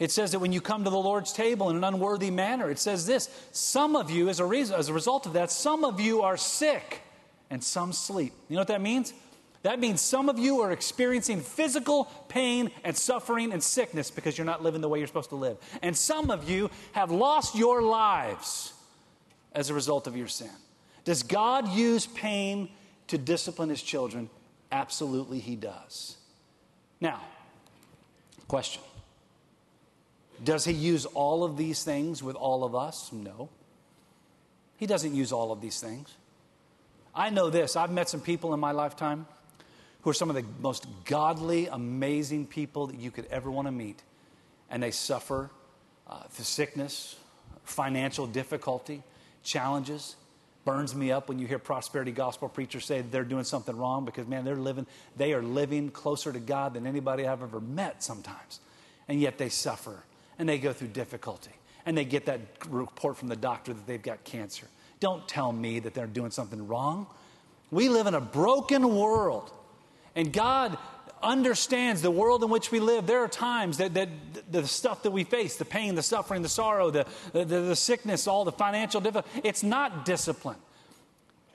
[0.00, 2.80] It says that when you come to the Lord's table in an unworthy manner, it
[2.80, 6.00] says this some of you, as a, reason, as a result of that, some of
[6.00, 7.02] you are sick
[7.50, 8.32] and some sleep.
[8.48, 9.14] You know what that means?
[9.62, 14.44] That means some of you are experiencing physical pain and suffering and sickness because you're
[14.44, 15.58] not living the way you're supposed to live.
[15.82, 18.72] And some of you have lost your lives
[19.52, 20.50] as a result of your sin.
[21.04, 22.70] Does God use pain
[23.06, 24.28] to discipline his children?
[24.72, 26.16] Absolutely, he does.
[27.02, 27.20] Now,
[28.46, 28.80] question
[30.42, 33.12] Does he use all of these things with all of us?
[33.12, 33.48] No.
[34.76, 36.14] He doesn't use all of these things.
[37.14, 37.74] I know this.
[37.76, 39.26] I've met some people in my lifetime
[40.02, 43.72] who are some of the most godly, amazing people that you could ever want to
[43.72, 44.02] meet.
[44.70, 45.50] And they suffer
[46.08, 47.16] uh, the sickness,
[47.64, 49.02] financial difficulty,
[49.42, 50.14] challenges.
[50.64, 54.28] Burns me up when you hear prosperity gospel preachers say they're doing something wrong because,
[54.28, 58.60] man, they're living, they are living closer to God than anybody I've ever met sometimes.
[59.08, 60.04] And yet they suffer
[60.38, 61.50] and they go through difficulty
[61.84, 64.66] and they get that report from the doctor that they've got cancer.
[65.00, 67.08] Don't tell me that they're doing something wrong.
[67.72, 69.50] We live in a broken world.
[70.14, 70.78] And God
[71.22, 73.06] understands the world in which we live.
[73.06, 74.08] There are times that, that
[74.50, 78.26] the stuff that we face, the pain, the suffering, the sorrow, the, the, the sickness,
[78.26, 80.58] all the financial difficulty, it's not discipline.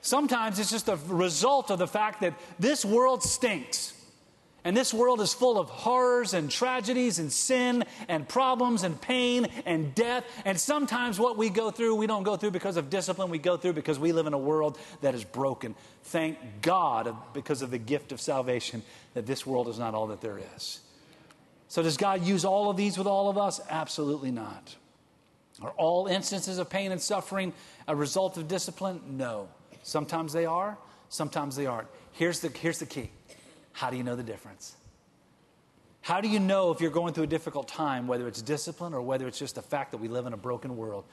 [0.00, 3.92] Sometimes it's just a result of the fact that this world stinks.
[4.64, 9.46] And this world is full of horrors and tragedies and sin and problems and pain
[9.64, 10.24] and death.
[10.44, 13.30] And sometimes what we go through, we don't go through because of discipline.
[13.30, 15.74] We go through because we live in a world that is broken.
[16.04, 18.82] Thank God because of the gift of salvation
[19.14, 20.80] that this world is not all that there is.
[21.68, 23.60] So, does God use all of these with all of us?
[23.68, 24.74] Absolutely not.
[25.60, 27.52] Are all instances of pain and suffering
[27.86, 29.00] a result of discipline?
[29.06, 29.48] No.
[29.82, 31.88] Sometimes they are, sometimes they aren't.
[32.12, 33.10] Here's the, here's the key
[33.78, 34.74] how do you know the difference?
[36.00, 39.00] How do you know if you're going through a difficult time, whether it's discipline or
[39.00, 41.04] whether it's just the fact that we live in a broken world?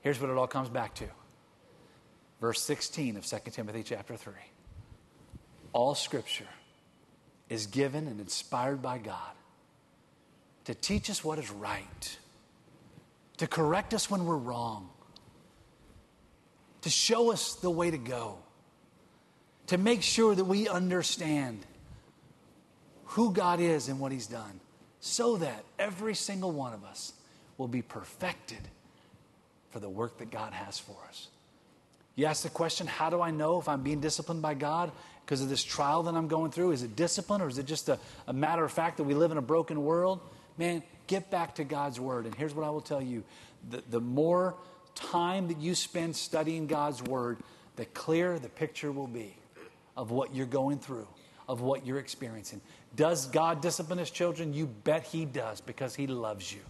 [0.00, 1.04] Here's what it all comes back to.
[2.40, 4.32] Verse 16 of 2 Timothy chapter 3.
[5.74, 6.48] All scripture
[7.50, 9.34] is given and inspired by God
[10.64, 12.16] to teach us what is right,
[13.36, 14.88] to correct us when we're wrong,
[16.80, 18.38] to show us the way to go,
[19.66, 21.66] to make sure that we understand
[23.06, 24.60] who God is and what He's done,
[25.00, 27.12] so that every single one of us
[27.58, 28.60] will be perfected
[29.70, 31.28] for the work that God has for us.
[32.14, 34.90] You ask the question, how do I know if I'm being disciplined by God
[35.24, 36.72] because of this trial that I'm going through?
[36.72, 39.32] Is it discipline or is it just a, a matter of fact that we live
[39.32, 40.20] in a broken world?
[40.56, 42.24] Man, get back to God's Word.
[42.24, 43.22] And here's what I will tell you
[43.68, 44.54] the, the more
[44.94, 47.38] time that you spend studying God's Word,
[47.76, 49.36] the clearer the picture will be
[49.94, 51.06] of what you're going through,
[51.48, 52.62] of what you're experiencing.
[52.96, 54.54] Does God discipline his children?
[54.54, 56.60] You bet he does because he loves you.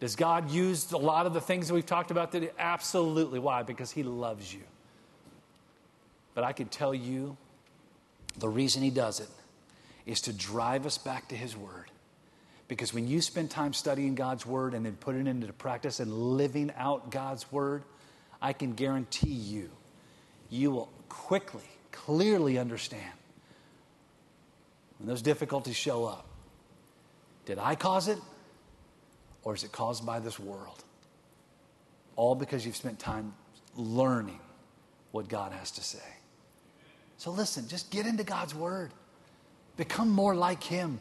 [0.00, 2.50] Does God use a lot of the things that we've talked about today?
[2.58, 3.38] Absolutely.
[3.38, 3.62] Why?
[3.62, 4.62] Because he loves you.
[6.34, 7.36] But I can tell you
[8.38, 9.28] the reason he does it
[10.04, 11.90] is to drive us back to his word.
[12.66, 16.12] Because when you spend time studying God's word and then putting it into practice and
[16.12, 17.84] living out God's word,
[18.42, 19.70] I can guarantee you,
[20.50, 23.12] you will quickly, clearly understand
[24.98, 26.26] when those difficulties show up.
[27.46, 28.18] Did I cause it?
[29.42, 30.82] Or is it caused by this world?
[32.16, 33.34] All because you've spent time
[33.76, 34.40] learning
[35.12, 35.98] what God has to say.
[37.18, 38.92] So listen, just get into God's word.
[39.76, 41.00] Become more like Him.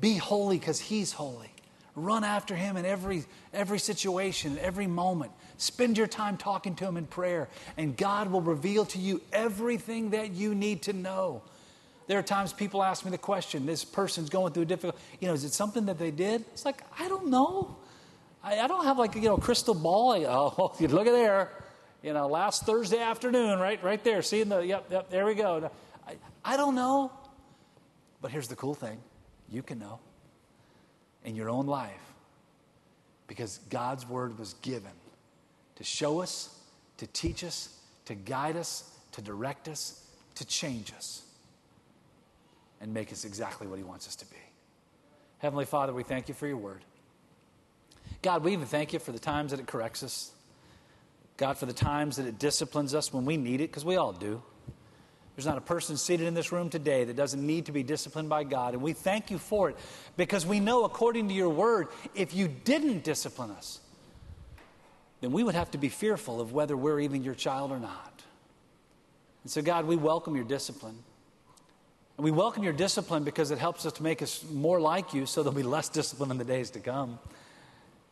[0.00, 1.50] Be holy because He's holy.
[1.94, 5.30] Run after Him in every, every situation, every moment.
[5.58, 10.10] Spend your time talking to Him in prayer, and God will reveal to you everything
[10.10, 11.42] that you need to know.
[12.06, 15.28] There are times people ask me the question this person's going through a difficult, you
[15.28, 16.44] know, is it something that they did?
[16.52, 17.76] It's like, I don't know.
[18.42, 20.12] I, I don't have like, you know, crystal ball.
[20.12, 21.50] I, oh, look at there.
[22.02, 24.20] You know, last Thursday afternoon, right, right there.
[24.20, 25.70] Seeing the, yep, yep, there we go.
[26.06, 27.10] I, I don't know.
[28.20, 28.98] But here's the cool thing
[29.50, 29.98] you can know
[31.24, 32.14] in your own life
[33.26, 34.90] because God's word was given
[35.76, 36.58] to show us,
[36.98, 41.22] to teach us, to guide us, to direct us, to change us,
[42.84, 44.36] and make us exactly what He wants us to be.
[45.38, 46.84] Heavenly Father, we thank you for your word.
[48.20, 50.30] God, we even thank you for the times that it corrects us.
[51.38, 54.12] God, for the times that it disciplines us when we need it, because we all
[54.12, 54.42] do.
[55.34, 58.28] There's not a person seated in this room today that doesn't need to be disciplined
[58.28, 58.74] by God.
[58.74, 59.76] And we thank you for it
[60.18, 63.80] because we know, according to your word, if you didn't discipline us,
[65.22, 68.22] then we would have to be fearful of whether we're even your child or not.
[69.42, 70.98] And so, God, we welcome your discipline.
[72.16, 75.26] And we welcome your discipline because it helps us to make us more like you
[75.26, 77.18] so there'll be less discipline in the days to come.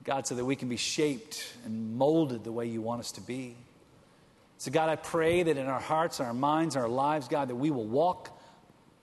[0.03, 3.21] God, so that we can be shaped and molded the way you want us to
[3.21, 3.55] be.
[4.59, 7.71] So, God, I pray that in our hearts, our minds, our lives, God, that we
[7.71, 8.37] will walk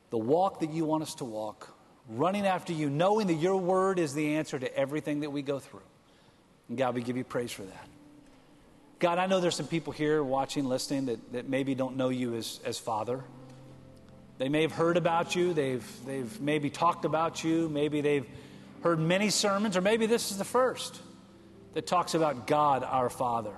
[0.09, 1.75] the walk that you want us to walk,
[2.09, 5.59] running after you, knowing that your word is the answer to everything that we go
[5.59, 5.81] through.
[6.67, 7.87] And God, we give you praise for that.
[8.99, 12.35] God, I know there's some people here watching, listening that, that maybe don't know you
[12.35, 13.23] as, as Father.
[14.39, 18.25] They may have heard about you, they've, they've maybe talked about you, maybe they've
[18.81, 21.01] heard many sermons, or maybe this is the first
[21.73, 23.53] that talks about God our Father.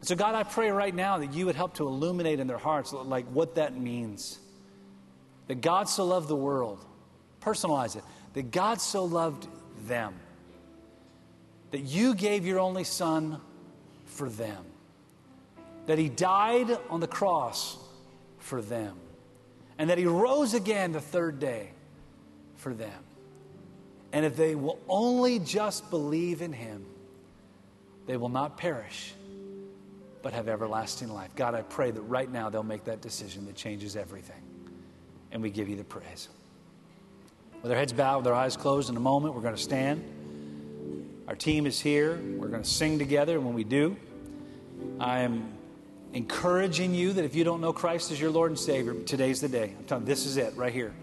[0.00, 2.92] So, God, I pray right now that you would help to illuminate in their hearts
[2.92, 4.38] like what that means.
[5.48, 6.84] That God so loved the world,
[7.40, 9.48] personalize it, that God so loved
[9.86, 10.14] them,
[11.72, 13.40] that you gave your only Son
[14.06, 14.64] for them,
[15.86, 17.76] that He died on the cross
[18.38, 18.96] for them,
[19.78, 21.70] and that He rose again the third day
[22.56, 23.02] for them.
[24.12, 26.86] And if they will only just believe in Him,
[28.06, 29.14] they will not perish
[30.24, 31.30] but have everlasting life.
[31.36, 34.40] God, I pray that right now they'll make that decision that changes everything.
[35.30, 36.30] And we give you the praise.
[37.62, 40.02] With our heads bowed, with our eyes closed, in a moment, we're going to stand.
[41.28, 42.18] Our team is here.
[42.38, 43.36] We're going to sing together.
[43.36, 43.98] And when we do,
[44.98, 45.52] I am
[46.14, 49.48] encouraging you that if you don't know Christ as your Lord and Savior, today's the
[49.48, 49.74] day.
[49.78, 50.94] I'm telling you, this is it right here.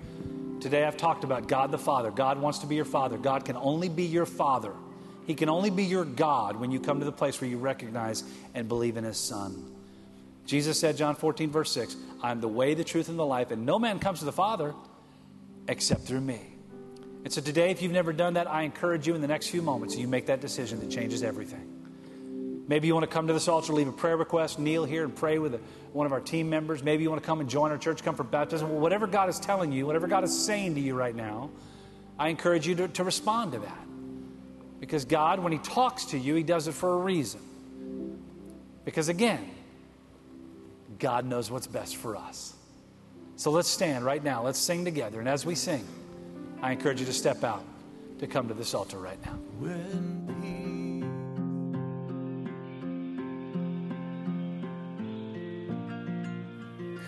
[0.60, 2.10] Today I've talked about God the Father.
[2.10, 3.18] God wants to be your Father.
[3.18, 4.74] God can only be your Father
[5.26, 8.24] he can only be your God when you come to the place where you recognize
[8.54, 9.76] and believe in His Son.
[10.46, 13.52] Jesus said, John 14, verse 6, I am the way, the truth, and the life,
[13.52, 14.74] and no man comes to the Father
[15.68, 16.42] except through me.
[17.24, 19.62] And so today, if you've never done that, I encourage you in the next few
[19.62, 21.81] moments, you make that decision that changes everything.
[22.68, 25.16] Maybe you want to come to this altar, leave a prayer request, kneel here and
[25.16, 25.62] pray with
[25.94, 26.84] one of our team members.
[26.84, 28.70] Maybe you want to come and join our church, come for baptism.
[28.70, 31.50] Well, whatever God is telling you, whatever God is saying to you right now,
[32.18, 33.86] I encourage you to, to respond to that.
[34.80, 37.42] Because God, when He talks to you, He does it for a reason.
[38.86, 39.50] Because again,
[40.98, 42.56] God knows what's best for us.
[43.36, 44.44] So let's stand right now.
[44.44, 45.20] Let's sing together.
[45.20, 45.86] And as we sing,
[46.62, 47.64] I encourage you to step out
[48.20, 49.38] to come to this altar right now.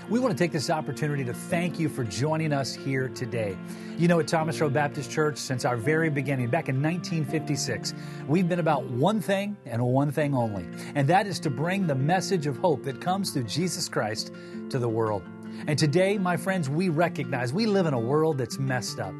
[0.10, 3.58] We want to take this opportunity to thank you for joining us here today.
[3.98, 7.94] You know, at Thomas Road Baptist Church, since our very beginning, back in 1956,
[8.28, 11.96] we've been about one thing and one thing only, and that is to bring the
[11.96, 14.34] message of hope that comes through Jesus Christ
[14.70, 15.24] to the world.
[15.68, 19.14] And today, my friends, we recognize we live in a world that's messed up.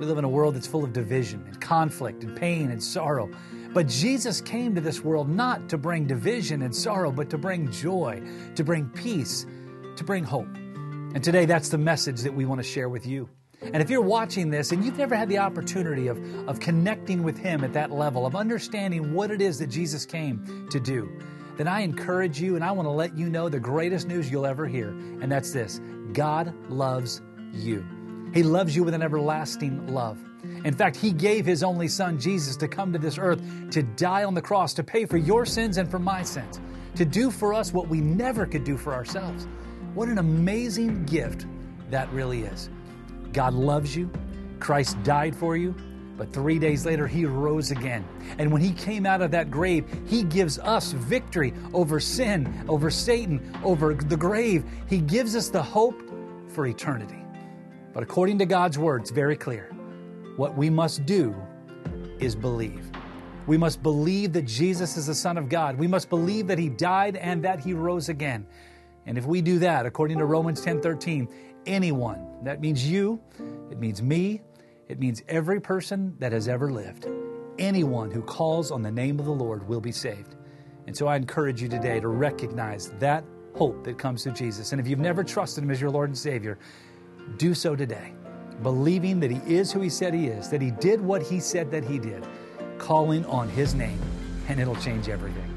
[0.00, 3.30] We live in a world that's full of division and conflict and pain and sorrow.
[3.72, 7.70] But Jesus came to this world not to bring division and sorrow, but to bring
[7.70, 8.20] joy,
[8.56, 9.46] to bring peace
[9.96, 10.48] to bring hope.
[11.14, 13.28] And today, that's the message that we want to share with you.
[13.62, 16.18] And if you're watching this and you've never had the opportunity of,
[16.48, 20.68] of connecting with Him at that level, of understanding what it is that Jesus came
[20.70, 21.10] to do,
[21.56, 24.46] then I encourage you and I want to let you know the greatest news you'll
[24.46, 24.88] ever hear.
[24.88, 25.80] And that's this
[26.12, 27.22] God loves
[27.52, 27.84] you.
[28.34, 30.18] He loves you with an everlasting love.
[30.64, 33.40] In fact, He gave His only Son, Jesus, to come to this earth
[33.70, 36.60] to die on the cross, to pay for your sins and for my sins,
[36.96, 39.46] to do for us what we never could do for ourselves.
[39.94, 41.46] What an amazing gift
[41.90, 42.68] that really is.
[43.32, 44.10] God loves you.
[44.58, 45.74] Christ died for you.
[46.16, 48.04] But three days later, he rose again.
[48.38, 52.88] And when he came out of that grave, he gives us victory over sin, over
[52.90, 54.64] Satan, over the grave.
[54.88, 56.00] He gives us the hope
[56.48, 57.24] for eternity.
[57.92, 59.70] But according to God's word, it's very clear.
[60.36, 61.34] What we must do
[62.18, 62.90] is believe.
[63.46, 65.76] We must believe that Jesus is the Son of God.
[65.76, 68.46] We must believe that he died and that he rose again.
[69.06, 71.28] And if we do that, according to Romans 10:13,
[71.66, 73.20] anyone, that means you,
[73.70, 74.42] it means me,
[74.88, 77.06] it means every person that has ever lived.
[77.58, 80.36] Anyone who calls on the name of the Lord will be saved.
[80.86, 83.24] And so I encourage you today to recognize that
[83.54, 84.72] hope that comes through Jesus.
[84.72, 86.58] And if you've never trusted him as your Lord and Savior,
[87.38, 88.12] do so today,
[88.62, 91.70] believing that he is who he said he is, that he did what he said
[91.70, 92.26] that he did,
[92.78, 94.00] calling on his name,
[94.48, 95.50] and it'll change everything.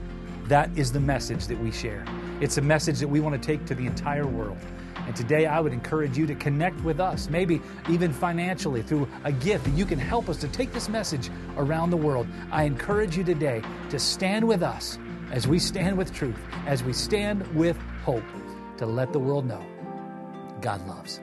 [0.46, 2.06] That is the message that we share.
[2.40, 4.58] It's a message that we want to take to the entire world.
[4.96, 9.32] And today I would encourage you to connect with us, maybe even financially through a
[9.32, 12.28] gift that you can help us to take this message around the world.
[12.52, 15.00] I encourage you today to stand with us
[15.32, 18.24] as we stand with truth, as we stand with hope,
[18.78, 19.66] to let the world know
[20.62, 21.22] God loves.